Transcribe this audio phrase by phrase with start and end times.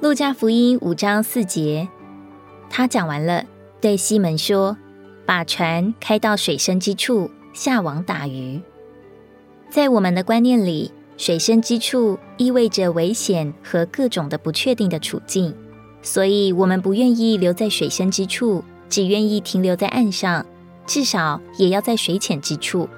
[0.00, 1.88] 路加福音五章四节，
[2.70, 3.44] 他讲完了，
[3.80, 4.76] 对西门说
[5.26, 8.60] ：“把船开到水深之处，下网打鱼。”
[9.68, 15.52] 在我们的观念里，水深之处意味着危险和各种的不确定的处境，
[16.00, 20.46] 所以我们不愿意留在水深之处，只愿意停留在岸上，
[20.86, 22.88] 至少也要在水浅之处。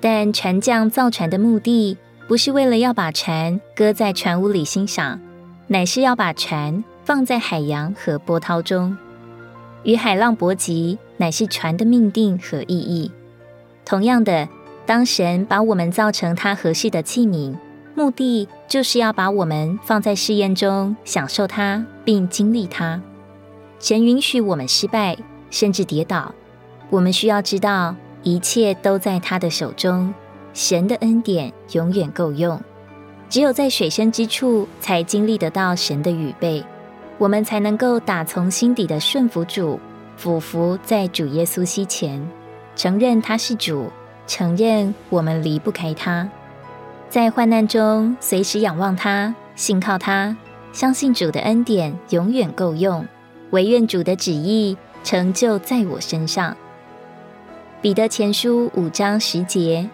[0.00, 1.98] 但船匠造船的目的，
[2.28, 5.20] 不是为了要把船搁在船坞里欣赏，
[5.72, 8.94] 乃是要把船放在海洋和波涛中，
[9.84, 13.10] 与海浪搏击，乃是船的命定和意义。
[13.82, 14.50] 同样的，
[14.84, 17.56] 当神把我们造成他合适的器皿，
[17.94, 23.00] 目的就是要把我们放在试验中，享受它，并经历它。
[23.80, 25.16] 神允许我们失败，
[25.50, 26.34] 甚至跌倒，
[26.90, 30.12] 我们需要知道，一切都在他的手中。
[30.52, 32.60] 神的恩典永远够用，
[33.32, 36.62] 只有在水深之处才经历得到神的预备，
[37.16, 39.80] 我们才能够打从心底的顺服主，
[40.18, 42.22] 俯伏在主耶稣膝前，
[42.76, 43.90] 承认他是主，
[44.26, 46.28] 承认我们离不开他，
[47.08, 50.36] 在患难中随时仰望他，信靠他，
[50.74, 53.06] 相信主的恩典永远够用，
[53.52, 56.54] 惟愿主的旨意成就在我身上。
[57.80, 59.88] 彼得前书五章十节。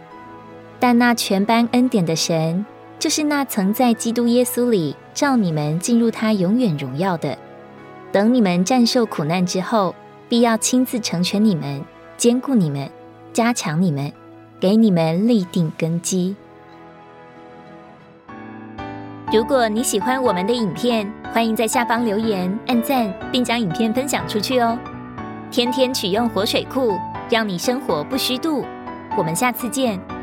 [0.81, 2.65] 但那全般恩典的神，
[2.99, 7.37] 就是那曾在基督耶稣里召你们进入他永远荣耀的。
[8.11, 9.95] 等你们战胜苦难之后，
[10.29, 11.85] 必要亲自成全你们，
[12.17, 12.91] 坚固你们，
[13.33, 14.11] 加强你们，
[14.59, 16.35] 给你们立定根基。
[19.33, 24.77] 如果你喜欢我们的影片，欢迎在下方留言、按赞，并将影片分享出去哦。
[25.51, 26.97] 天天取用活水库，
[27.31, 28.65] 让你生活不虚度。
[29.17, 30.18] 我们下次见。